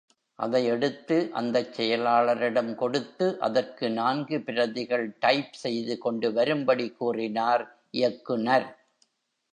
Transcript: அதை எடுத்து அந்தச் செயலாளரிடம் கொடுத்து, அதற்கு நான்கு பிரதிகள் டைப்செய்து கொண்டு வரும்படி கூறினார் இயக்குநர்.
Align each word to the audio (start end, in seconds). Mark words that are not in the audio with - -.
அதை 0.39 0.65
எடுத்து 0.65 1.29
அந்தச் 1.31 1.73
செயலாளரிடம் 1.73 2.75
கொடுத்து, 2.75 3.39
அதற்கு 3.39 3.89
நான்கு 3.89 4.39
பிரதிகள் 4.41 5.17
டைப்செய்து 5.21 5.97
கொண்டு 5.97 6.33
வரும்படி 6.33 6.89
கூறினார் 6.91 7.65
இயக்குநர். 7.91 8.67